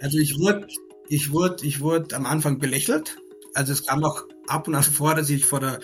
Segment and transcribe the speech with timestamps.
[0.00, 0.66] Also ich wurde,
[1.08, 3.16] ich wurde, ich wurde am Anfang belächelt.
[3.54, 5.80] Also es kam auch ab und an vor, dass ich vor der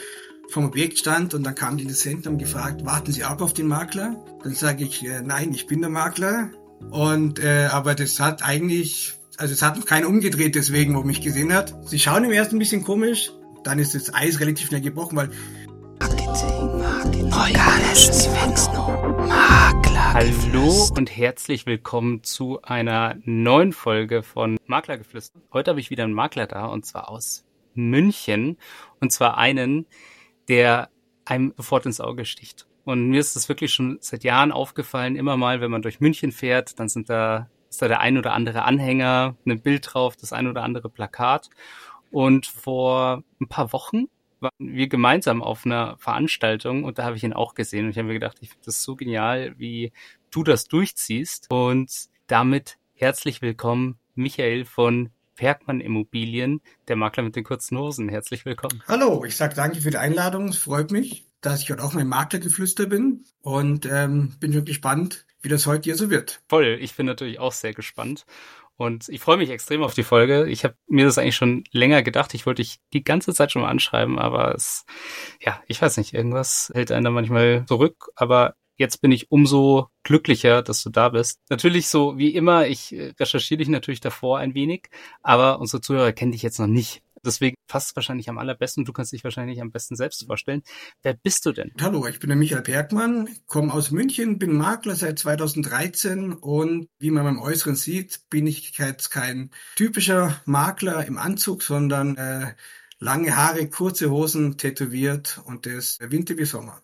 [0.49, 3.67] vom Objekt stand und dann kam die Interessenten und gefragt, warten Sie auch auf den
[3.67, 4.17] Makler?
[4.43, 6.51] Dann sage ich, äh, nein, ich bin der Makler.
[6.91, 11.21] Und äh, aber das hat eigentlich, also es hat noch keiner umgedreht deswegen, wo mich
[11.21, 11.75] gesehen hat.
[11.87, 13.31] Sie schauen im ersten ein bisschen komisch,
[13.65, 15.31] dann ist das Eis relativ schnell gebrochen, weil
[20.15, 25.39] Hallo und herzlich willkommen zu einer neuen Folge von Maklergeflüster.
[25.53, 27.45] Heute habe ich wieder einen Makler da und zwar aus
[27.75, 28.57] München
[29.01, 29.87] und zwar einen,
[30.49, 30.89] der
[31.27, 32.67] einem sofort ins Auge sticht.
[32.85, 36.33] Und mir ist es wirklich schon seit Jahren aufgefallen, immer mal, wenn man durch München
[36.33, 40.33] fährt, dann sind da, ist da der ein oder andere Anhänger, ein Bild drauf, das
[40.33, 41.51] ein oder andere Plakat.
[42.11, 44.07] Und vor ein paar Wochen
[44.41, 47.99] waren wir gemeinsam auf einer Veranstaltung und da habe ich ihn auch gesehen und ich
[47.99, 49.93] habe mir gedacht, ich finde das so genial, wie
[50.31, 51.47] du das durchziehst.
[51.51, 51.91] Und
[52.27, 58.09] damit herzlich willkommen, Michael von Bergmann Immobilien, der Makler mit den kurzen Hosen.
[58.09, 58.83] Herzlich willkommen.
[58.89, 60.49] Hallo, ich sage danke für die Einladung.
[60.49, 65.27] Es freut mich, dass ich heute auch mein Maklergeflüster bin und ähm, bin schon gespannt,
[65.41, 66.41] wie das heute hier so wird.
[66.49, 68.27] Voll, ich bin natürlich auch sehr gespannt.
[68.79, 70.47] Und ich freue mich extrem auf die Folge.
[70.47, 72.33] Ich habe mir das eigentlich schon länger gedacht.
[72.33, 74.87] Ich wollte dich die ganze Zeit schon mal anschreiben, aber es,
[75.41, 78.11] ja, ich weiß nicht, irgendwas hält einen da manchmal zurück.
[78.15, 81.41] Aber jetzt bin ich umso glücklicher, dass du da bist.
[81.51, 84.89] Natürlich so wie immer, ich äh, recherchiere dich natürlich davor ein wenig,
[85.23, 87.03] aber unsere Zuhörer kennen dich jetzt noch nicht.
[87.25, 88.85] Deswegen fast wahrscheinlich am allerbesten.
[88.85, 90.63] Du kannst dich wahrscheinlich am besten selbst vorstellen.
[91.03, 91.73] Wer bist du denn?
[91.81, 97.11] Hallo, ich bin der Michael Bergmann, komme aus München, bin Makler seit 2013 und wie
[97.11, 102.55] man beim Äußeren sieht, bin ich jetzt kein typischer Makler im Anzug, sondern äh,
[102.99, 106.83] lange Haare, kurze Hosen, tätowiert und das Winter wie Sommer.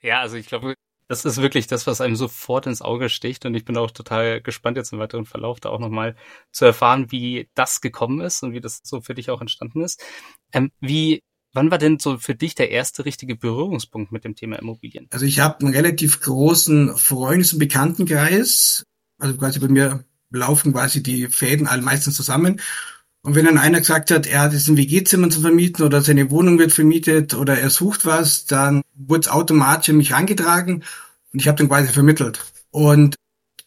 [0.00, 0.74] Ja, also ich glaube,
[1.08, 3.44] das ist wirklich das, was einem sofort ins Auge sticht.
[3.44, 6.16] Und ich bin auch total gespannt, jetzt im weiteren Verlauf da auch nochmal
[6.50, 10.02] zu erfahren, wie das gekommen ist und wie das so für dich auch entstanden ist.
[10.52, 14.58] Ähm, wie, wann war denn so für dich der erste richtige Berührungspunkt mit dem Thema
[14.58, 15.08] Immobilien?
[15.10, 18.84] Also ich habe einen relativ großen Freundes- und Bekanntenkreis.
[19.18, 22.60] Also quasi bei mir laufen quasi die Fäden alle meistens zusammen.
[23.24, 26.30] Und wenn dann einer gesagt hat, er hat jetzt ein WG-Zimmer zu vermieten oder seine
[26.30, 30.84] Wohnung wird vermietet oder er sucht was, dann wurde es automatisch an mich herangetragen
[31.32, 32.44] und ich habe dann quasi vermittelt.
[32.70, 33.16] Und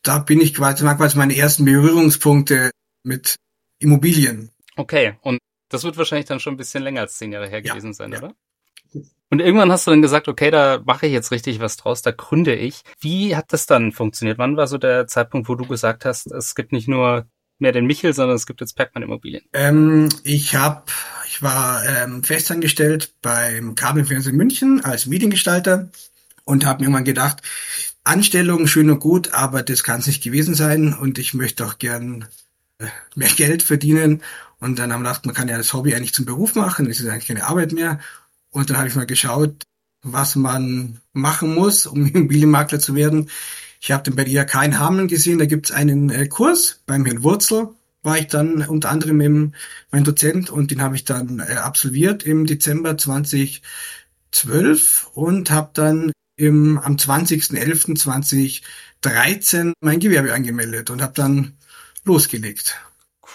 [0.04, 2.70] da bin ich quasi, quasi meine ersten Berührungspunkte
[3.02, 3.36] mit
[3.80, 4.52] Immobilien.
[4.76, 7.88] Okay, und das wird wahrscheinlich dann schon ein bisschen länger als zehn Jahre her gewesen
[7.88, 8.20] ja, sein, ja.
[8.20, 8.36] oder?
[9.32, 12.12] Und irgendwann hast du dann gesagt, okay, da mache ich jetzt richtig was draus, da
[12.12, 12.84] gründe ich.
[13.00, 14.38] Wie hat das dann funktioniert?
[14.38, 17.26] Wann war so der Zeitpunkt, wo du gesagt hast, es gibt nicht nur
[17.60, 19.44] mehr den Michel, sondern es gibt jetzt Pac-Man Immobilien?
[19.54, 20.84] Ähm, ich habe,
[21.28, 25.90] ich war ähm, festangestellt beim Kabelfernsehen München als Mediengestalter
[26.44, 27.42] und habe mir irgendwann gedacht,
[28.04, 31.78] Anstellung schön und gut, aber das kann es nicht gewesen sein und ich möchte auch
[31.78, 32.26] gern
[32.80, 32.86] äh,
[33.16, 34.22] mehr Geld verdienen.
[34.60, 37.00] Und dann haben wir gedacht, man kann ja das Hobby eigentlich zum Beruf machen, das
[37.00, 38.00] ist eigentlich keine Arbeit mehr.
[38.50, 39.68] Und dann habe ich mal geschaut,
[40.02, 43.30] was man machen muss, um Immobilienmakler zu werden.
[43.80, 47.06] Ich habe den bei IHK in Hameln gesehen, da gibt es einen äh, Kurs beim
[47.06, 47.70] Herrn Wurzel,
[48.04, 49.54] war ich dann unter anderem im,
[49.92, 56.12] mein Dozent und den habe ich dann äh, absolviert im Dezember 2012 und habe dann
[56.38, 61.58] im, am 20.11.2013 mein Gewerbe angemeldet und habe dann
[62.06, 62.80] losgelegt.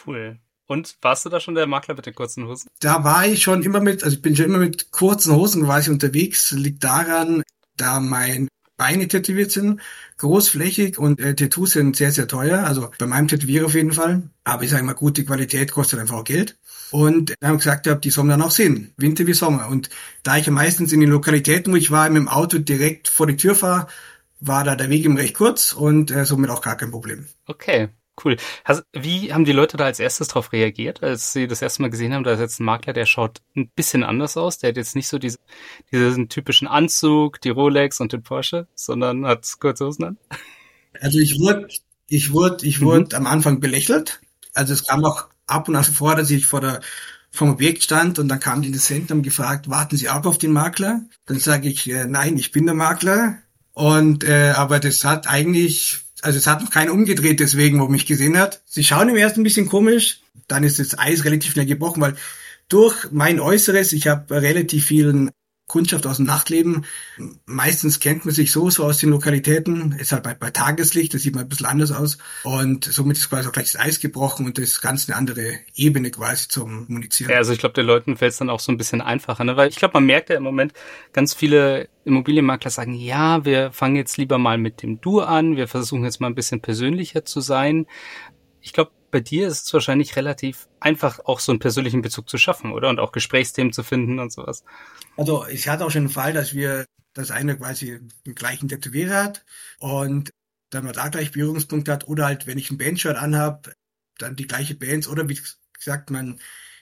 [0.06, 0.38] Cool.
[0.66, 2.70] Und warst du da schon der Makler mit den kurzen Hosen?
[2.81, 5.91] Da war ich schon immer mit, also ich bin schon immer mit kurzen Hosen quasi
[5.91, 6.52] unterwegs.
[6.52, 7.42] Liegt daran,
[7.76, 8.48] da mein
[8.82, 9.81] Beine tätowiert sind,
[10.19, 12.65] großflächig und äh, Tattoos sind sehr, sehr teuer.
[12.65, 14.22] Also bei meinem Tätowierer auf jeden Fall.
[14.43, 16.59] Aber ich sage mal, gute Qualität kostet einfach auch Geld.
[16.91, 19.69] Und dann gesagt, ja, die sollen dann auch sehen, Winter wie Sommer.
[19.69, 19.88] Und
[20.25, 23.28] da ich ja meistens in den Lokalitäten, wo ich war, mit dem Auto direkt vor
[23.28, 23.87] die Tür fahre,
[24.41, 27.26] war da der Weg eben recht kurz und äh, somit auch gar kein Problem.
[27.47, 27.88] Okay,
[28.22, 28.36] Cool.
[28.64, 31.88] Also, wie haben die Leute da als erstes darauf reagiert, als sie das erste Mal
[31.88, 34.76] gesehen haben, da ist jetzt ein Makler, der schaut ein bisschen anders aus, der hat
[34.76, 35.38] jetzt nicht so diese,
[35.90, 40.18] diesen typischen Anzug, die Rolex und den Porsche, sondern hat kurze Hosen an?
[41.00, 41.68] Also ich wurde,
[42.06, 43.26] ich wurde, ich wurde mhm.
[43.26, 44.20] am Anfang belächelt.
[44.52, 46.81] Also es kam auch ab und an vor, dass ich vor der
[47.34, 50.52] vom Objekt stand und dann kam die Interessenten und gefragt, warten Sie auch auf den
[50.52, 51.00] Makler?
[51.25, 53.38] Dann sage ich, äh, nein, ich bin der Makler.
[53.72, 58.06] Und äh, aber das hat eigentlich also es hat noch keiner umgedreht deswegen, wo mich
[58.06, 58.62] gesehen hat.
[58.64, 62.16] Sie schauen im ersten ein bisschen komisch, dann ist das Eis relativ schnell gebrochen, weil
[62.69, 65.30] durch mein Äußeres, ich habe relativ vielen
[65.72, 66.84] Kundschaft aus dem Nachtleben.
[67.46, 69.92] Meistens kennt man sich so, so aus den Lokalitäten.
[69.92, 72.19] Ist halt bei, bei Tageslicht, das sieht man ein bisschen anders aus.
[72.44, 76.10] Und somit ist quasi auch gleich das Eis gebrochen und das ganz eine andere Ebene
[76.10, 77.30] quasi zum Kommunizieren.
[77.30, 79.56] Ja, also ich glaube, den Leuten fällt es dann auch so ein bisschen einfacher, ne?
[79.56, 80.74] weil ich glaube, man merkt ja im Moment,
[81.14, 85.68] ganz viele Immobilienmakler sagen, ja, wir fangen jetzt lieber mal mit dem Du an, wir
[85.68, 87.86] versuchen jetzt mal ein bisschen persönlicher zu sein.
[88.60, 92.38] Ich glaube, bei dir ist es wahrscheinlich relativ einfach, auch so einen persönlichen Bezug zu
[92.38, 92.88] schaffen, oder?
[92.88, 94.64] Und auch Gesprächsthemen zu finden und sowas.
[95.17, 99.23] Also ich hatte auch schon einen Fall, dass wir das eine quasi den gleichen Tätowierer
[99.23, 99.44] hat
[99.79, 100.31] und
[100.70, 103.70] dann man da gleich Berührungspunkt hat oder halt, wenn ich ein Bandshirt anhab,
[104.19, 105.38] dann die gleiche Bands oder wie
[105.75, 106.41] gesagt, man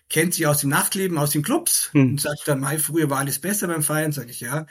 [0.08, 2.12] kennt sie aus dem Nachtleben, aus den Clubs hm.
[2.12, 4.66] und sagt dann, mal früher war alles besser beim Feiern, sage ich ja.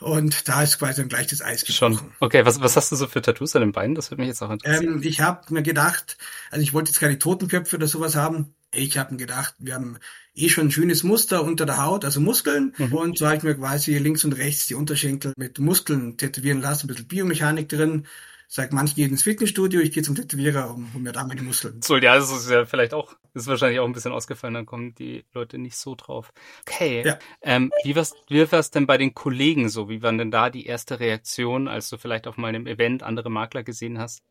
[0.00, 1.98] Und da ist quasi dann gleich das Eis gebrochen.
[1.98, 2.10] Schon.
[2.20, 3.94] Okay, was, was hast du so für Tattoos an den Beinen?
[3.96, 4.94] Das würde mich jetzt auch interessieren.
[4.94, 6.18] Ähm, ich habe mir gedacht,
[6.50, 8.54] also ich wollte jetzt keine Totenköpfe oder sowas haben.
[8.72, 9.98] Ich habe mir gedacht, wir haben
[10.34, 12.74] eh schon ein schönes Muster unter der Haut, also Muskeln.
[12.78, 12.92] Mhm.
[12.92, 16.84] Und so habe ich mir quasi links und rechts die Unterschenkel mit Muskeln tätowieren lassen,
[16.84, 18.06] ein bisschen Biomechanik drin.
[18.50, 21.82] Sagt, manche gehen ins Fitnessstudio, ich gehe zum Tätowierer, um, um mir da meine Muskeln.
[21.82, 24.64] So, ja, das ist ja vielleicht auch, das ist wahrscheinlich auch ein bisschen ausgefallen, dann
[24.64, 26.32] kommen die Leute nicht so drauf.
[26.62, 27.02] Okay.
[27.04, 27.18] Ja.
[27.42, 29.90] Ähm, wie war's, wie war's denn bei den Kollegen so?
[29.90, 33.64] Wie waren denn da die erste Reaktion, als du vielleicht auf meinem Event andere Makler
[33.64, 34.22] gesehen hast?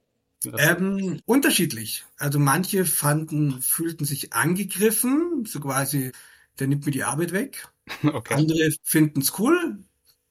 [0.58, 2.04] Ähm, unterschiedlich.
[2.18, 6.12] Also manche fanden, fühlten sich angegriffen, so quasi,
[6.58, 7.68] der nimmt mir die Arbeit weg.
[8.04, 8.34] Okay.
[8.34, 9.80] Andere finden es cool,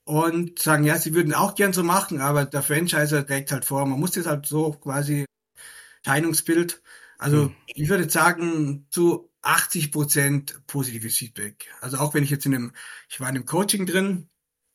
[0.07, 3.85] und sagen, ja, sie würden auch gern so machen, aber der Franchiser trägt halt vor,
[3.87, 5.27] man muss das halt so quasi
[6.05, 6.81] Teilungsbild.
[7.19, 7.57] Also mhm.
[7.67, 11.69] ich würde sagen, zu 80 Prozent positives Feedback.
[11.81, 12.73] Also auch wenn ich jetzt in einem,
[13.09, 14.29] ich war in einem Coaching drin,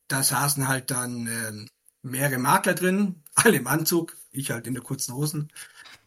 [0.10, 1.66] da saßen halt dann äh,
[2.01, 5.50] mehrere Makler drin, alle im Anzug, ich halt in der kurzen Hosen.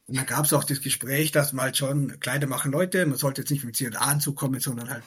[0.06, 3.17] Und dann gab es auch das Gespräch, dass man halt schon Kleider machen Leute, man
[3.17, 5.03] sollte jetzt nicht mit C&A-Anzug kommen, sondern halt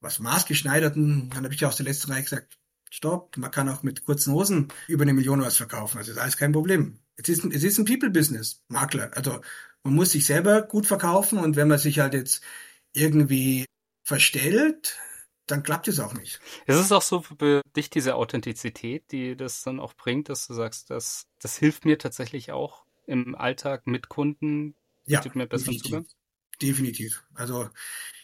[0.00, 1.30] was maßgeschneiderten.
[1.30, 2.58] Dann habe ich ja aus der letzten Reihe gesagt,
[2.90, 5.98] stopp, man kann auch mit kurzen Hosen über eine Million was verkaufen.
[5.98, 6.98] Also ist alles kein Problem.
[7.16, 9.10] Es ist ein, es ist ein People-Business, Makler.
[9.14, 9.40] Also
[9.82, 12.42] man muss sich selber gut verkaufen und wenn man sich halt jetzt
[12.92, 13.66] irgendwie
[14.04, 14.98] verstellt,
[15.46, 16.40] dann klappt es auch nicht.
[16.66, 20.54] Ist es auch so für dich diese Authentizität, die das dann auch bringt, dass du
[20.54, 24.74] sagst, dass das hilft mir tatsächlich auch im Alltag mit Kunden,
[25.06, 25.82] ja, mir besser definitiv.
[25.82, 26.06] Zugang?
[26.60, 27.24] Definitiv.
[27.34, 27.70] Also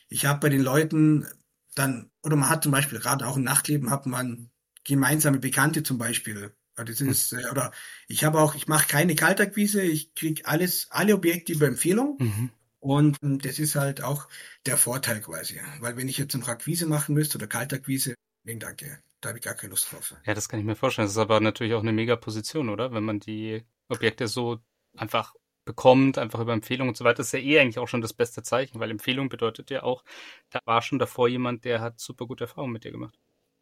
[0.09, 1.27] ich habe bei den Leuten
[1.75, 4.51] dann, oder man hat zum Beispiel gerade auch im Nachtleben hat man
[4.85, 6.55] gemeinsame Bekannte zum Beispiel.
[6.77, 7.45] Das ist, mhm.
[7.51, 7.73] oder
[8.09, 12.17] ich habe auch, ich mache keine Kaltakquise, ich kriege alles, alle Objekte über Empfehlung.
[12.19, 12.51] Mhm.
[12.81, 14.29] Und das ist halt auch
[14.67, 15.59] der Vorteil quasi.
[15.81, 19.01] Weil wenn ich jetzt noch Akquise machen müsste oder Kaltakquise, nee, danke.
[19.21, 20.15] Da habe ich gar keine Lust drauf.
[20.27, 21.07] Ja, das kann ich mir vorstellen.
[21.07, 22.93] Das ist aber natürlich auch eine mega Position, oder?
[22.93, 24.59] Wenn man die Objekte so
[24.97, 25.35] einfach
[25.65, 28.43] bekommt, einfach über Empfehlungen und so weiter, ist ja eh eigentlich auch schon das beste
[28.43, 30.05] Zeichen, weil Empfehlung bedeutet ja auch,
[30.51, 33.19] da war schon davor jemand, der hat super gute Erfahrungen mit dir gemacht.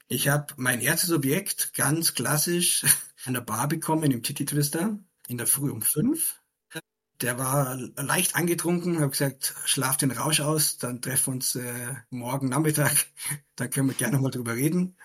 [0.09, 2.85] Ich habe mein erstes Objekt ganz klassisch
[3.25, 6.41] an der Bar bekommen, im Titty Twister, in der Früh um fünf.
[7.21, 11.95] Der war leicht angetrunken, habe gesagt, schlaf den Rausch aus, dann treffen wir uns äh,
[12.11, 13.07] morgen Nachmittag,
[13.57, 14.97] dann können wir gerne mal drüber reden.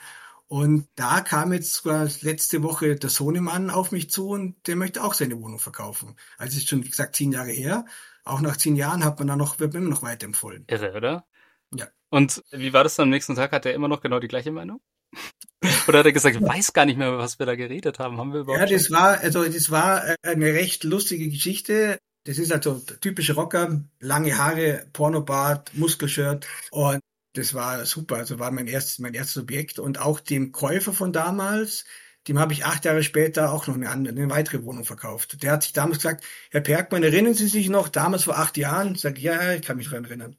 [0.47, 5.03] Und da kam jetzt sogar letzte Woche der Sohnemann auf mich zu und der möchte
[5.03, 6.15] auch seine Wohnung verkaufen.
[6.37, 7.85] Also ist schon, wie gesagt, zehn Jahre her.
[8.23, 10.63] Auch nach zehn Jahren hat man dann noch, wird man immer noch weiterempfohlen.
[10.67, 11.27] Irre, oder?
[11.75, 11.87] Ja.
[12.09, 13.51] Und wie war das dann am nächsten Tag?
[13.51, 14.79] Hat er immer noch genau die gleiche Meinung?
[15.87, 18.17] Oder hat er gesagt, ich weiß gar nicht mehr, was wir da geredet haben?
[18.17, 18.69] Haben wir überhaupt?
[18.69, 21.97] Ja, das war, also das war eine recht lustige Geschichte.
[22.25, 26.99] Das ist also typische Rocker, lange Haare, Pornobart, Muskelshirt und
[27.33, 28.17] das war super.
[28.17, 31.85] Also war mein erstes, mein erstes Objekt und auch dem Käufer von damals,
[32.27, 35.41] dem habe ich acht Jahre später auch noch eine, andere, eine weitere Wohnung verkauft.
[35.41, 38.95] Der hat sich damals gesagt, Herr Perkmann, erinnern Sie sich noch, damals vor acht Jahren?
[38.95, 40.35] Ich sage, ja, ich kann mich daran erinnern.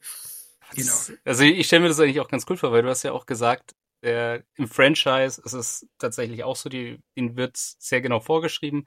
[0.75, 0.93] Genau.
[1.25, 3.27] Also ich stelle mir das eigentlich auch ganz cool vor, weil du hast ja auch
[3.27, 8.84] gesagt, der, im Franchise ist es tatsächlich auch so, die, ihnen wird sehr genau vorgeschrieben,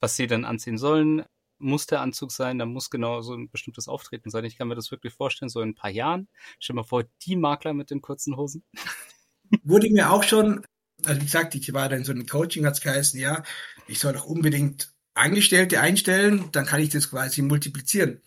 [0.00, 1.24] was sie dann anziehen sollen.
[1.58, 4.44] Muss der Anzug sein, da muss genau so ein bestimmtes Auftreten sein.
[4.44, 6.28] Ich kann mir das wirklich vorstellen, so in ein paar Jahren.
[6.58, 8.64] Stell dir mal vor, die Makler mit den kurzen Hosen.
[9.62, 10.64] Wurde mir auch schon,
[11.04, 13.42] also wie gesagt, ich war da in so einem Coaching, hat's geheißen, ja,
[13.88, 18.22] ich soll doch unbedingt Angestellte einstellen, dann kann ich das quasi multiplizieren.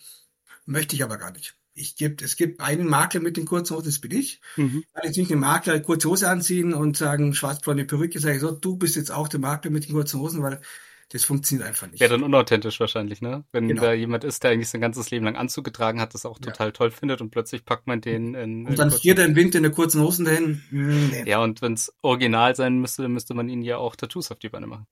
[0.65, 3.87] Möchte ich aber gar nicht ich gibt, es gibt einen Makler mit den kurzen Hosen,
[3.87, 4.41] das bin ich.
[4.57, 4.83] Mhm.
[4.93, 8.51] Kann jetzt nicht den Makler kurze Hose anziehen und sagen, schwarzblonde Perücke, sage ich so,
[8.51, 10.61] du bist jetzt auch der Makler mit den kurzen Hosen, weil
[11.09, 12.01] das funktioniert einfach nicht.
[12.01, 13.43] Ja, dann unauthentisch wahrscheinlich, ne?
[13.51, 13.83] Wenn genau.
[13.83, 16.67] da jemand ist, der eigentlich sein ganzes Leben lang Anzug getragen hat, das auch total
[16.67, 16.71] ja.
[16.71, 18.65] toll findet und plötzlich packt man den in.
[18.65, 20.63] Und dann friert er im Winter in der kurzen Hosen dahin.
[20.69, 21.29] Hm, nee.
[21.29, 24.39] Ja, und wenn es original sein müsste, dann müsste man ihnen ja auch Tattoos auf
[24.39, 24.87] die Beine machen.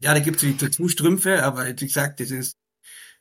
[0.00, 2.58] Ja, da gibt's die Tattoo-Strümpfe, aber wie gesagt, das ist,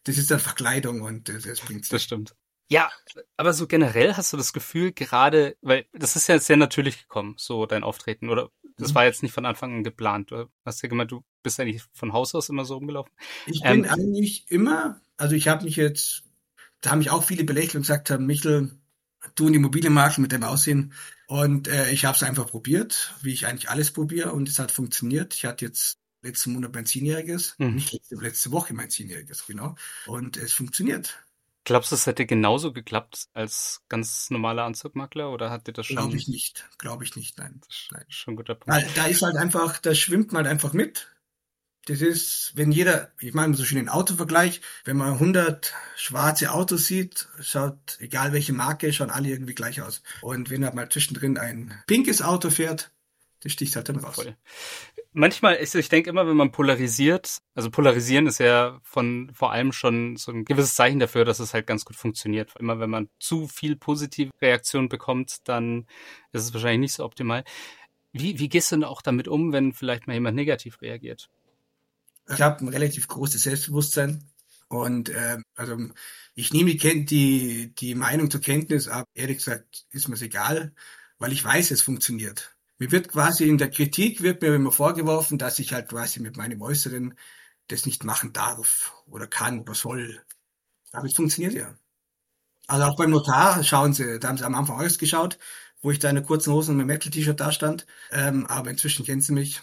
[0.04, 1.90] das ist dann Verkleidung und das, das bringt's.
[1.90, 2.36] Das stimmt.
[2.68, 2.90] Ja,
[3.38, 7.36] aber so generell hast du das Gefühl, gerade, weil das ist ja sehr natürlich gekommen,
[7.38, 8.96] so dein Auftreten, oder das mhm.
[8.96, 10.32] war jetzt nicht von Anfang an geplant.
[10.32, 13.12] Du hast ja gemeint, du bist eigentlich von Haus aus immer so rumgelaufen.
[13.46, 16.24] Ich ähm, bin eigentlich immer, also ich habe mich jetzt,
[16.82, 18.72] da haben mich auch viele belächelt und gesagt haben, Michel,
[19.36, 20.94] du in die Immobilienmarkt mit dem Aussehen.
[21.28, 24.72] Und äh, ich habe es einfach probiert, wie ich eigentlich alles probiere, und es hat
[24.72, 25.34] funktioniert.
[25.34, 27.76] Ich hatte jetzt letzten Monat mein Zehnjähriges, mhm.
[27.76, 29.76] nicht letzte, letzte Woche mein Zehnjähriges, genau.
[30.08, 31.25] Und es funktioniert.
[31.66, 35.96] Glaubst du, es hätte genauso geklappt als ganz normaler Anzugmakler oder hat dir das schon?
[35.96, 36.70] Glaube ich nicht.
[36.78, 37.60] Glaube ich nicht, nein.
[37.92, 38.06] nein.
[38.08, 38.68] Schon ein guter Punkt.
[38.68, 41.12] Weil da ist halt einfach, da schwimmt man halt einfach mit.
[41.88, 46.86] Das ist, wenn jeder, ich meine so schön den Autovergleich, wenn man 100 schwarze Autos
[46.86, 50.04] sieht, schaut, egal welche Marke, schauen alle irgendwie gleich aus.
[50.22, 52.92] Und wenn halt mal zwischendrin ein pinkes Auto fährt,
[53.42, 54.16] das sticht halt dann raus.
[54.16, 54.36] Voll.
[55.18, 59.72] Manchmal ist, ich denke immer, wenn man polarisiert, also polarisieren ist ja von vor allem
[59.72, 62.52] schon so ein gewisses Zeichen dafür, dass es halt ganz gut funktioniert.
[62.60, 65.88] Immer wenn man zu viel positive Reaktion bekommt, dann
[66.34, 67.46] ist es wahrscheinlich nicht so optimal.
[68.12, 71.30] Wie, wie gehst du denn auch damit um, wenn vielleicht mal jemand negativ reagiert?
[72.30, 74.30] Ich habe ein relativ großes Selbstbewusstsein
[74.68, 75.78] und äh, also
[76.34, 80.74] ich nehme die, die, die Meinung zur Kenntnis, aber ehrlich gesagt ist mir egal,
[81.20, 82.55] weil ich weiß, es funktioniert.
[82.78, 86.38] Mir wird quasi in der Kritik wird mir immer vorgeworfen, dass ich halt quasi mit
[86.38, 87.16] meinem Äußeren
[87.68, 90.22] das nicht machen darf oder kann oder soll.
[90.92, 91.76] Aber es funktioniert ja.
[92.68, 95.38] Also auch beim Notar schauen sie, da haben sie am Anfang alles geschaut
[95.86, 97.86] wo ich da in einer kurzen Hose und einem Metal-T-Shirt da stand.
[98.12, 99.62] Ähm, aber inzwischen kennen sie mich.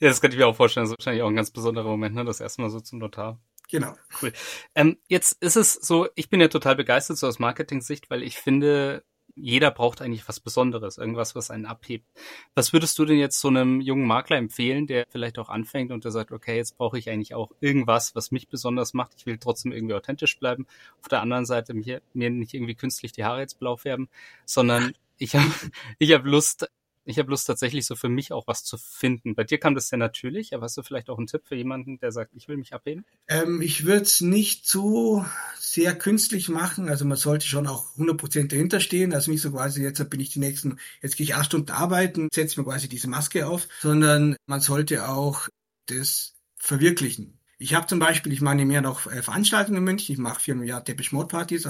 [0.00, 0.84] Ja, das könnte ich mir auch vorstellen.
[0.84, 2.26] Das ist wahrscheinlich auch ein ganz besonderer Moment, ne?
[2.26, 3.40] Das erste Mal so zum Notar.
[3.70, 3.94] Genau.
[4.20, 4.32] Cool.
[4.74, 8.36] Ähm, jetzt ist es so, ich bin ja total begeistert so aus Marketing-Sicht, weil ich
[8.36, 9.02] finde,
[9.34, 12.06] jeder braucht eigentlich was Besonderes, irgendwas, was einen abhebt.
[12.54, 16.04] Was würdest du denn jetzt so einem jungen Makler empfehlen, der vielleicht auch anfängt und
[16.04, 19.12] der sagt, okay, jetzt brauche ich eigentlich auch irgendwas, was mich besonders macht.
[19.16, 20.66] Ich will trotzdem irgendwie authentisch bleiben.
[21.00, 24.08] Auf der anderen Seite mir, mir nicht irgendwie künstlich die Haare jetzt blau färben,
[24.44, 25.52] sondern ich habe
[25.98, 26.68] ich hab Lust,
[27.04, 29.34] ich habe Lust tatsächlich so für mich auch was zu finden.
[29.34, 31.98] Bei dir kam das sehr natürlich, aber hast du vielleicht auch einen Tipp für jemanden,
[31.98, 33.04] der sagt, ich will mich abheben?
[33.28, 35.24] Ähm, ich würde es nicht zu
[35.72, 36.90] sehr künstlich machen.
[36.90, 39.14] Also man sollte schon auch 100% dahinter stehen.
[39.14, 42.28] Also nicht so quasi, jetzt bin ich die nächsten, jetzt gehe ich acht Stunden arbeiten,
[42.32, 45.48] setze mir quasi diese Maske auf, sondern man sollte auch
[45.86, 47.38] das verwirklichen.
[47.56, 50.64] Ich habe zum Beispiel, ich mache mehr noch äh, Veranstaltungen in München, ich mache viermal
[50.64, 51.66] im Jahr Teppich Partys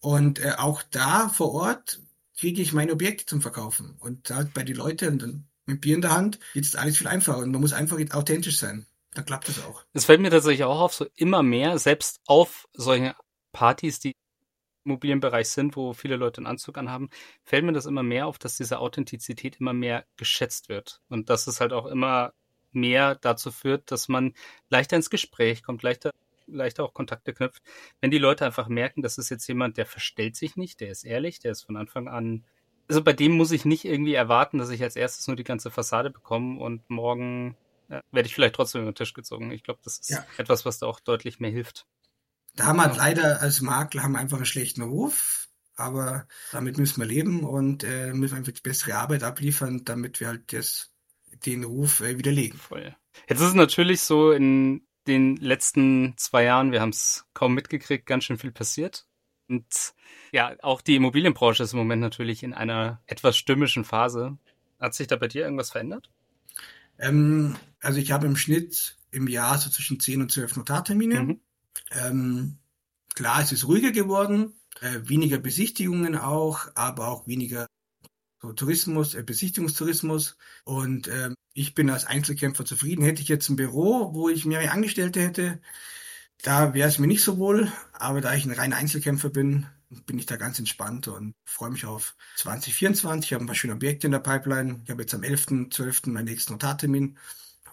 [0.00, 2.00] und äh, auch da vor Ort
[2.36, 3.96] kriege ich meine Objekte zum Verkaufen.
[4.00, 6.98] Und halt bei den Leuten und dann mit Bier in der Hand geht es alles
[6.98, 8.86] viel einfacher und man muss einfach authentisch sein.
[9.14, 9.84] Dann klappt das auch.
[9.92, 13.14] Das fällt mir tatsächlich auch auf, so immer mehr, selbst auf solche
[13.58, 14.10] Partys, die
[14.84, 17.10] im Immobilienbereich sind, wo viele Leute einen Anzug anhaben,
[17.42, 21.00] fällt mir das immer mehr auf, dass diese Authentizität immer mehr geschätzt wird.
[21.08, 22.34] Und dass es halt auch immer
[22.70, 24.34] mehr dazu führt, dass man
[24.70, 26.12] leichter ins Gespräch kommt, leichter
[26.46, 27.62] leichter auch Kontakte knüpft.
[28.00, 31.04] Wenn die Leute einfach merken, das ist jetzt jemand, der verstellt sich nicht, der ist
[31.04, 32.44] ehrlich, der ist von Anfang an.
[32.88, 35.70] Also bei dem muss ich nicht irgendwie erwarten, dass ich als erstes nur die ganze
[35.70, 37.56] Fassade bekomme und morgen
[37.90, 39.50] ja, werde ich vielleicht trotzdem über den Tisch gezogen.
[39.50, 40.24] Ich glaube, das ist ja.
[40.38, 41.86] etwas, was da auch deutlich mehr hilft.
[42.56, 47.06] Da haben wir leider als Makler haben einfach einen schlechten Ruf, aber damit müssen wir
[47.06, 50.90] leben und äh, müssen einfach die bessere Arbeit abliefern, damit wir halt das,
[51.46, 52.58] den Ruf äh, widerlegen.
[52.58, 52.96] Voll.
[53.28, 58.06] Jetzt ist es natürlich so, in den letzten zwei Jahren, wir haben es kaum mitgekriegt,
[58.06, 59.06] ganz schön viel passiert.
[59.48, 59.94] Und
[60.32, 64.36] ja, auch die Immobilienbranche ist im Moment natürlich in einer etwas stürmischen Phase.
[64.78, 66.10] Hat sich da bei dir irgendwas verändert?
[66.98, 71.22] Ähm, also ich habe im Schnitt im Jahr so zwischen 10 und 12 Notartermine.
[71.22, 71.40] Mhm.
[71.90, 72.58] Ähm,
[73.14, 77.66] klar, es ist ruhiger geworden, äh, weniger Besichtigungen auch, aber auch weniger
[78.40, 80.36] so Tourismus, äh, Besichtigungstourismus.
[80.64, 83.04] Und ähm, ich bin als Einzelkämpfer zufrieden.
[83.04, 85.60] Hätte ich jetzt ein Büro, wo ich mehrere Angestellte hätte,
[86.42, 87.72] da wäre es mir nicht so wohl.
[87.92, 89.66] Aber da ich ein reiner Einzelkämpfer bin,
[90.06, 93.30] bin ich da ganz entspannt und freue mich auf 2024.
[93.30, 94.80] Ich habe ein paar schöne Objekte in der Pipeline.
[94.84, 96.10] Ich habe jetzt am 11.12.
[96.10, 97.18] meinen nächsten Notartermin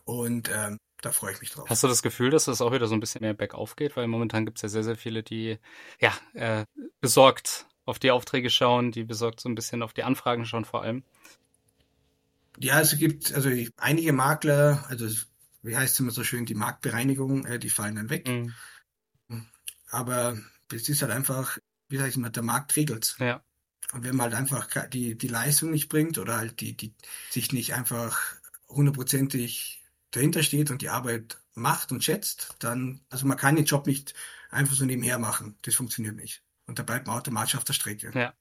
[0.06, 1.70] und ähm, da freue ich mich drauf.
[1.70, 3.96] Hast du das Gefühl, dass das auch wieder so ein bisschen mehr bergauf geht?
[3.96, 5.60] Weil momentan gibt es ja sehr, sehr viele, die
[6.02, 6.66] ja äh,
[7.00, 10.82] besorgt auf die Aufträge schauen, die besorgt so ein bisschen auf die Anfragen schauen vor
[10.82, 11.04] allem.
[12.58, 15.08] Ja, es gibt also einige Makler, also
[15.62, 18.28] wie heißt es immer so schön, die Marktbereinigung, äh, die fallen dann weg.
[18.28, 18.54] Mhm.
[19.92, 20.36] Aber
[20.74, 23.16] es ist halt einfach, wie ich mal, der Markt regelt.
[23.20, 23.44] Ja.
[23.94, 26.96] Und wenn man halt einfach die, die Leistung nicht bringt oder halt die, die
[27.30, 28.20] sich nicht einfach
[28.68, 29.85] hundertprozentig
[30.16, 34.14] dahinter steht und die Arbeit macht und schätzt, dann, also man kann den Job nicht
[34.50, 35.58] einfach so nebenher machen.
[35.62, 36.44] Das funktioniert nicht.
[36.68, 38.12] Und da bleibt man automatisch auf der Strecke.
[38.14, 38.34] Ja.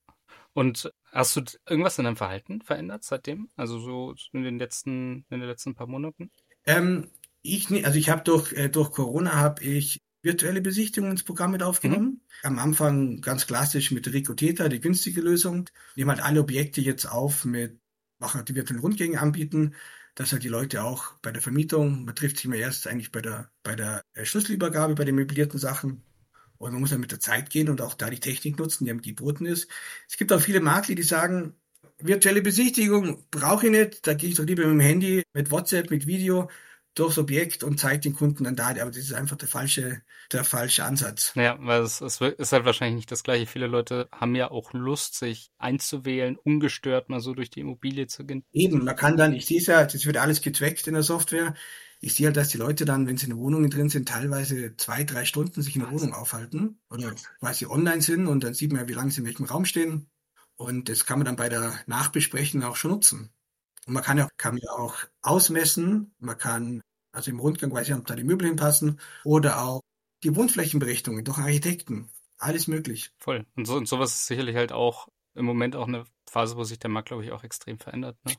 [0.52, 3.48] Und hast du irgendwas in deinem Verhalten verändert seitdem?
[3.56, 6.30] Also so in den letzten, in den letzten paar Monaten?
[6.64, 7.10] Ähm,
[7.42, 11.62] ich also ich habe durch, äh, durch Corona habe ich virtuelle Besichtigungen ins Programm mit
[11.62, 12.06] aufgenommen.
[12.06, 12.20] Mhm.
[12.44, 15.68] Am Anfang ganz klassisch mit Rico Theta, die günstige Lösung.
[15.96, 17.78] Nehmen halt alle Objekte jetzt auf mit,
[18.18, 19.74] machen die virtuellen Rundgänge anbieten,
[20.14, 23.20] dass halt die Leute auch bei der Vermietung, man trifft sich immer erst eigentlich bei
[23.20, 26.02] der, bei der äh, Schlüsselübergabe, bei den möblierten Sachen
[26.58, 28.90] und man muss ja mit der Zeit gehen und auch da die Technik nutzen, die
[28.90, 29.68] am geboten ist.
[30.08, 31.54] Es gibt auch viele Makler, die sagen,
[31.98, 35.90] virtuelle Besichtigung brauche ich nicht, da gehe ich doch lieber mit dem Handy, mit WhatsApp,
[35.90, 36.50] mit Video
[36.94, 40.44] durchs Objekt und zeigt den Kunden dann da, aber das ist einfach der falsche, der
[40.44, 41.32] falsche Ansatz.
[41.34, 43.46] Ja, weil es, es ist halt wahrscheinlich nicht das gleiche.
[43.46, 48.24] Viele Leute haben ja auch Lust, sich einzuwählen, ungestört mal so durch die Immobilie zu
[48.24, 48.44] gehen.
[48.52, 51.54] Eben, man kann dann, ich sehe es ja, das wird alles getrackt in der Software.
[52.00, 55.04] Ich sehe halt, dass die Leute dann, wenn sie in Wohnungen drin sind, teilweise zwei,
[55.04, 58.72] drei Stunden sich in der Wohnung aufhalten oder weil sie online sind und dann sieht
[58.72, 60.10] man ja, wie lange sie in welchem Raum stehen.
[60.56, 63.30] Und das kann man dann bei der Nachbesprechung auch schon nutzen.
[63.86, 66.82] Und man kann ja, kann ja auch ausmessen, man kann
[67.14, 69.80] also im Rundgang weiß ich, ob da die Möbel hinpassen oder auch
[70.24, 72.10] die Wohnflächenberechnungen durch Architekten.
[72.38, 73.12] Alles möglich.
[73.18, 73.46] Voll.
[73.54, 76.78] Und, so, und sowas ist sicherlich halt auch im Moment auch eine Phase, wo sich
[76.78, 78.16] der Markt, glaube ich, auch extrem verändert.
[78.24, 78.34] Ne?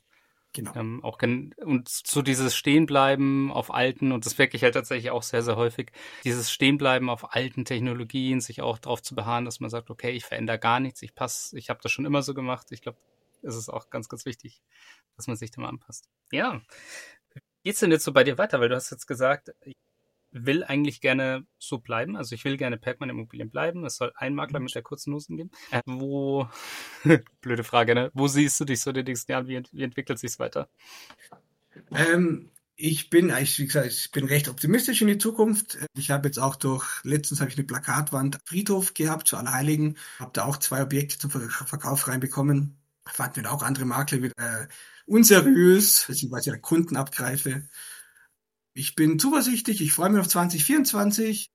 [0.52, 0.74] Genau.
[0.76, 5.24] Ähm, auch und zu dieses Stehenbleiben auf alten, und das merke ich halt tatsächlich auch
[5.24, 5.92] sehr, sehr häufig,
[6.24, 10.26] dieses Stehenbleiben auf alten Technologien, sich auch darauf zu beharren, dass man sagt, okay, ich
[10.26, 12.68] verändere gar nichts, ich passe, ich habe das schon immer so gemacht.
[12.72, 12.98] Ich glaube,
[13.46, 14.62] es ist auch ganz, ganz wichtig,
[15.16, 16.10] dass man sich da mal anpasst.
[16.32, 16.62] Ja.
[17.34, 18.60] Wie geht's denn jetzt so bei dir weiter?
[18.60, 19.76] Weil du hast jetzt gesagt, ich
[20.32, 22.18] will eigentlich gerne so bleiben.
[22.18, 23.86] Also ich will gerne Perkman Immobilien bleiben.
[23.86, 25.52] Es soll ein Makler mit der kurzen Hosen geben.
[25.72, 26.50] Äh, wo,
[27.42, 28.12] blöde Frage, ne?
[28.14, 29.48] Wo siehst du dich so in den nächsten Jahren?
[29.48, 30.70] Wie, wie entwickelt sich's weiter?
[31.92, 35.78] Ähm, ich bin, wie gesagt, ich bin recht optimistisch in die Zukunft.
[35.98, 40.32] Ich habe jetzt auch durch, letztens habe ich eine Plakatwand Friedhof gehabt zu Allerheiligen, habe
[40.34, 44.68] da auch zwei Objekte zum Verkauf reinbekommen fanden wir auch andere Makler wieder äh,
[45.06, 47.68] unseriös, beziehungsweise der Kunden abgreife.
[48.74, 51.52] Ich bin zuversichtlich, ich freue mich auf 2024.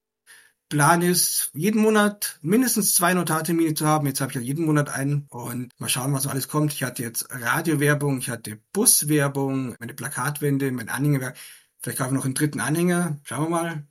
[0.70, 4.06] Plan ist, jeden Monat mindestens zwei Notartermine zu haben.
[4.06, 6.72] Jetzt habe ich ja jeden Monat einen und mal schauen, was alles kommt.
[6.72, 11.36] Ich hatte jetzt Radiowerbung, ich hatte Buswerbung, meine Plakatwände, mein Anhängerwerk.
[11.80, 13.18] Vielleicht kaufe ich noch einen dritten Anhänger.
[13.24, 13.86] Schauen wir mal.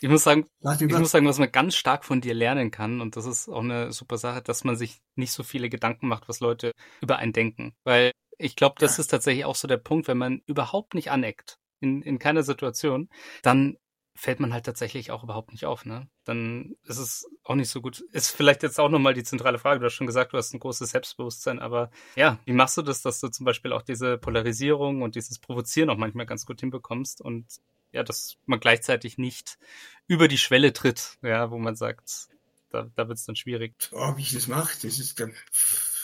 [0.00, 0.46] Ich muss sagen,
[0.80, 3.62] ich muss sagen, was man ganz stark von dir lernen kann, und das ist auch
[3.62, 7.32] eine super Sache, dass man sich nicht so viele Gedanken macht, was Leute über einen
[7.32, 7.74] denken.
[7.84, 9.02] Weil ich glaube, das ja.
[9.02, 13.08] ist tatsächlich auch so der Punkt, wenn man überhaupt nicht aneckt, in, in keiner Situation,
[13.42, 13.76] dann
[14.16, 16.08] fällt man halt tatsächlich auch überhaupt nicht auf, ne?
[16.24, 18.04] Dann ist es auch nicht so gut.
[18.12, 19.80] Ist vielleicht jetzt auch nochmal die zentrale Frage.
[19.80, 23.02] Du hast schon gesagt, du hast ein großes Selbstbewusstsein, aber ja, wie machst du das,
[23.02, 27.20] dass du zum Beispiel auch diese Polarisierung und dieses Provozieren auch manchmal ganz gut hinbekommst
[27.20, 27.44] und
[27.94, 29.58] ja, dass man gleichzeitig nicht
[30.06, 32.28] über die Schwelle tritt, ja, wo man sagt,
[32.70, 33.74] da, da wird es dann schwierig.
[33.92, 35.22] Oh, wie ich das mache, das ist,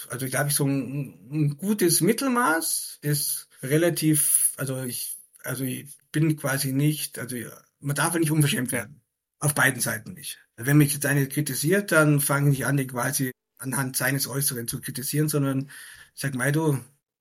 [0.08, 6.36] also ich glaube, so ein, ein gutes Mittelmaß ist relativ, also ich, also ich bin
[6.36, 7.36] quasi nicht, also
[7.80, 9.00] man darf ja nicht unverschämt werden.
[9.40, 10.38] Auf beiden Seiten nicht.
[10.56, 14.80] Wenn mich jetzt einer kritisiert, dann fange ich an, den quasi anhand seines Äußeren zu
[14.80, 15.70] kritisieren, sondern
[16.14, 16.78] ich sag mal, du,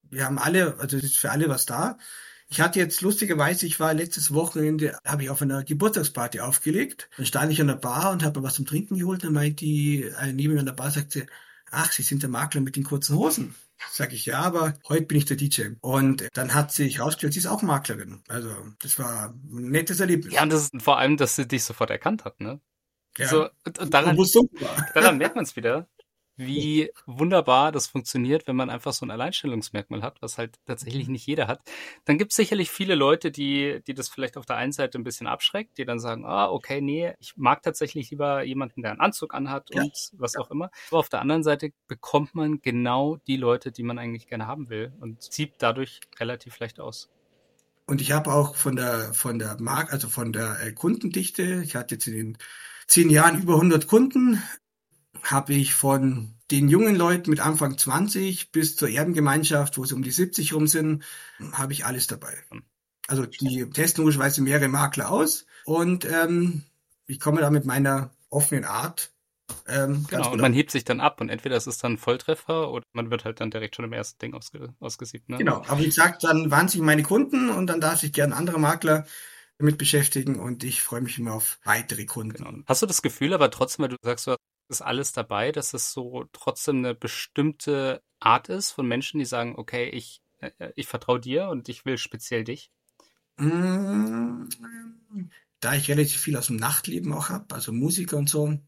[0.10, 1.97] wir haben alle, also es ist für alle was da.
[2.51, 7.07] Ich hatte jetzt lustigerweise, ich war letztes Wochenende, habe ich auf einer Geburtstagsparty aufgelegt.
[7.15, 9.23] Dann stand ich an der Bar und habe mir was zum Trinken geholt.
[9.23, 11.27] Dann meint die, eine neben mir an der Bar, sagte,
[11.69, 13.55] ach, Sie sind der Makler mit den kurzen Hosen.
[13.91, 15.69] Sag ich ja, aber heute bin ich der DJ.
[15.81, 18.21] Und dann hat sich rausgestellt, sie ist auch Maklerin.
[18.27, 20.33] Also das war ein nettes Erlebnis.
[20.33, 22.59] Ja, und das ist vor allem, dass sie dich sofort erkannt hat, ne?
[23.17, 23.27] Ja.
[23.27, 24.17] So, daran,
[24.93, 25.88] daran merkt man es wieder,
[26.39, 31.28] wie wunderbar das funktioniert, wenn man einfach so ein Alleinstellungsmerkmal hat, was halt tatsächlich nicht
[31.28, 31.62] jeder hat.
[32.06, 35.04] Dann gibt es sicherlich viele Leute, die, die das vielleicht auf der einen Seite ein
[35.04, 39.02] bisschen abschreckt, die dann sagen, ah, okay, nee, ich mag tatsächlich lieber jemanden, der einen
[39.02, 39.84] Anzug anhat ja.
[39.84, 40.39] und was ja.
[40.39, 40.71] auch immer.
[40.89, 44.69] Aber auf der anderen Seite bekommt man genau die Leute, die man eigentlich gerne haben
[44.69, 47.10] will und zieht dadurch relativ leicht aus.
[47.86, 51.75] Und ich habe auch von der von der Mark, also von der äh, Kundendichte, ich
[51.75, 52.38] hatte jetzt in den
[52.86, 54.43] zehn Jahren über 100 Kunden,
[55.23, 60.03] habe ich von den jungen Leuten mit Anfang 20 bis zur Erbengemeinschaft, wo sie um
[60.03, 61.03] die 70 rum sind,
[61.53, 62.36] habe ich alles dabei.
[63.08, 66.63] Also die testen logischerweise mehrere Makler aus und ähm,
[67.08, 69.12] ich komme da mit meiner offenen Art.
[69.67, 72.86] Ähm, genau, und man hebt sich dann ab und entweder es ist dann Volltreffer oder
[72.93, 75.27] man wird halt dann direkt schon im ersten Ding ausge ausgesiebt.
[75.27, 75.38] Ne?
[75.38, 79.05] Genau, aber ich sage dann wahnsinnig meine Kunden und dann darf sich gern andere Makler
[79.58, 82.43] damit beschäftigen und ich freue mich immer auf weitere Kunden.
[82.43, 82.63] Genau.
[82.67, 84.36] Hast du das Gefühl aber trotzdem, weil du sagst, du
[84.69, 89.55] ist alles dabei, dass es so trotzdem eine bestimmte Art ist von Menschen, die sagen,
[89.58, 92.71] okay, ich, äh, ich vertraue dir und ich will speziell dich?
[93.38, 94.45] Mm,
[95.60, 98.60] da ich relativ viel aus dem Nachtleben auch habe, also Musiker und so,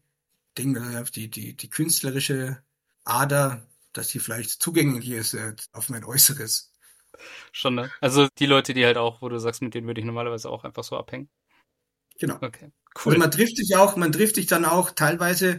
[0.58, 2.62] denke die, die, die künstlerische
[3.04, 6.72] Ader, dass die vielleicht zugänglich ist äh, auf mein Äußeres.
[7.52, 7.90] Schon, ne?
[8.00, 10.64] Also die Leute, die halt auch, wo du sagst, mit denen würde ich normalerweise auch
[10.64, 11.28] einfach so abhängen.
[12.18, 12.36] Genau.
[12.40, 12.72] Okay.
[13.04, 13.14] Cool.
[13.14, 15.58] Und man trifft sich auch, man trifft sich dann auch teilweise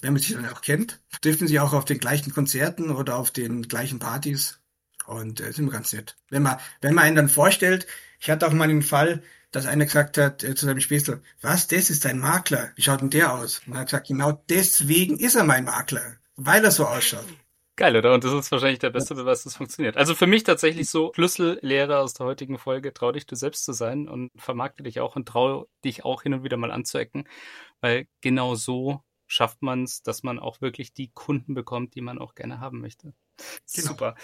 [0.00, 3.30] wenn man sich dann auch kennt, trifft sie auch auf den gleichen Konzerten oder auf
[3.30, 4.60] den gleichen Partys.
[5.06, 6.16] Und äh, sind ganz nett.
[6.30, 7.86] Wenn man, wenn man einen dann vorstellt,
[8.20, 11.68] ich hatte auch mal den Fall, dass einer gesagt hat äh, zu seinem Späßler, was,
[11.68, 12.72] das ist ein Makler?
[12.74, 13.62] Wie schaut denn der aus?
[13.66, 17.26] Und er hat gesagt, genau deswegen ist er mein Makler, weil er so ausschaut.
[17.76, 18.14] Geil, oder?
[18.14, 19.96] Und das ist wahrscheinlich der beste Beweis, dass es funktioniert.
[19.96, 23.72] Also für mich tatsächlich so Schlüssellehre aus der heutigen Folge, trau dich du selbst zu
[23.72, 27.28] sein und vermarkte dich auch und trau dich auch hin und wieder mal anzuecken,
[27.80, 29.02] weil genau so
[29.34, 32.80] schafft man es, dass man auch wirklich die Kunden bekommt, die man auch gerne haben
[32.80, 33.12] möchte.
[33.74, 33.88] Genau.
[33.88, 34.14] Super.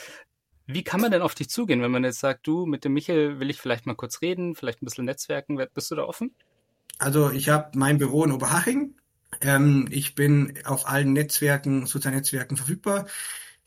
[0.67, 3.41] Wie kann man denn auf dich zugehen, wenn man jetzt sagt, du, mit dem Michel
[3.41, 6.35] will ich vielleicht mal kurz reden, vielleicht ein bisschen netzwerken, bist du da offen?
[6.99, 8.95] Also ich habe mein Büro in Oberhaching.
[9.41, 13.07] Ähm, ich bin auf allen Netzwerken, sozialen Netzwerken verfügbar.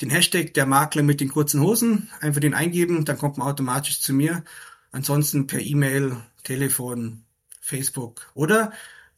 [0.02, 4.00] Den Hashtag der Makler mit den kurzen Hosen, einfach den eingeben, dann kommt man automatisch
[4.00, 4.44] zu mir.
[4.92, 7.26] Ansonsten per E-Mail, Telefon,
[7.60, 8.72] Facebook oder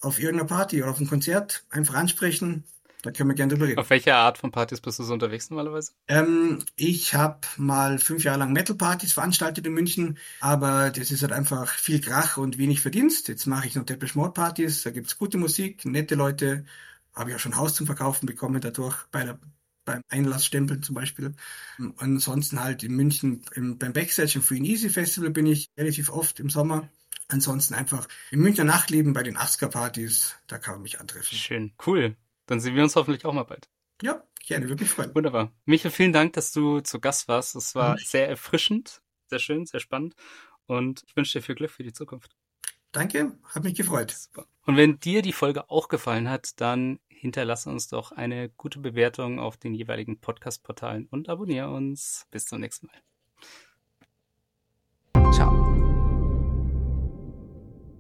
[0.06, 2.64] auf irgendeiner Party oder auf einem Konzert einfach ansprechen.
[3.02, 3.80] Da können wir gerne drüber reden.
[3.80, 5.92] Auf welche Art von Partys bist du so unterwegs normalerweise?
[6.08, 11.32] Ähm, ich habe mal fünf Jahre lang Metal-Partys veranstaltet in München, aber das ist halt
[11.32, 13.28] einfach viel Krach und wenig Verdienst.
[13.28, 16.66] Jetzt mache ich noch Depeche Mode Partys, da gibt's gute Musik, nette Leute,
[17.14, 19.40] habe ich auch schon Haus zum Verkaufen bekommen dadurch bei der
[19.86, 21.36] beim Einlassstempeln zum Beispiel.
[21.98, 26.10] Ansonsten halt in München im, beim Backstage im Free and Easy Festival bin ich relativ
[26.10, 26.90] oft im Sommer.
[27.28, 31.38] Ansonsten einfach im Münchner Nachtleben bei den 80er-Partys, da kann man mich antreffen.
[31.38, 32.16] Schön, cool.
[32.46, 33.68] Dann sehen wir uns hoffentlich auch mal bald.
[34.02, 35.14] Ja, gerne, würde mich freuen.
[35.16, 35.52] Wunderbar.
[35.66, 37.56] Michael, vielen Dank, dass du zu Gast warst.
[37.56, 38.04] Es war mhm.
[38.04, 40.16] sehr erfrischend, sehr schön, sehr spannend.
[40.68, 42.36] Und ich wünsche dir viel Glück für die Zukunft.
[42.92, 44.12] Danke, hat mich gefreut.
[44.12, 44.48] Super.
[44.66, 49.40] Und wenn dir die Folge auch gefallen hat, dann hinterlasse uns doch eine gute Bewertung
[49.40, 52.26] auf den jeweiligen Podcast-Portalen und abonniere uns.
[52.32, 53.02] Bis zum nächsten Mal.